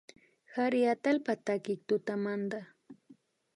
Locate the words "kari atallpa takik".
0.53-1.79